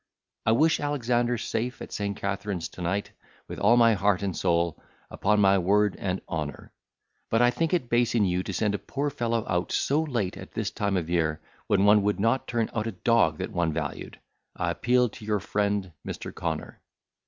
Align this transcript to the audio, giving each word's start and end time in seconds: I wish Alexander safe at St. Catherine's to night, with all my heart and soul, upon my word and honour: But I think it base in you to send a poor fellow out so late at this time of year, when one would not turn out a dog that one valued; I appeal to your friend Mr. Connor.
I 0.47 0.53
wish 0.53 0.79
Alexander 0.79 1.37
safe 1.37 1.79
at 1.79 1.91
St. 1.91 2.17
Catherine's 2.17 2.67
to 2.69 2.81
night, 2.81 3.11
with 3.47 3.59
all 3.59 3.77
my 3.77 3.93
heart 3.93 4.23
and 4.23 4.35
soul, 4.35 4.81
upon 5.11 5.39
my 5.39 5.59
word 5.59 5.95
and 5.99 6.19
honour: 6.27 6.73
But 7.29 7.43
I 7.43 7.51
think 7.51 7.71
it 7.71 7.87
base 7.87 8.15
in 8.15 8.25
you 8.25 8.41
to 8.41 8.51
send 8.51 8.73
a 8.73 8.79
poor 8.79 9.11
fellow 9.11 9.45
out 9.47 9.71
so 9.71 10.01
late 10.01 10.37
at 10.37 10.53
this 10.53 10.71
time 10.71 10.97
of 10.97 11.07
year, 11.07 11.39
when 11.67 11.85
one 11.85 12.01
would 12.01 12.19
not 12.19 12.47
turn 12.47 12.71
out 12.73 12.87
a 12.87 12.93
dog 12.93 13.37
that 13.37 13.51
one 13.51 13.73
valued; 13.73 14.19
I 14.55 14.71
appeal 14.71 15.07
to 15.09 15.23
your 15.23 15.39
friend 15.39 15.91
Mr. 16.03 16.33
Connor. 16.33 16.81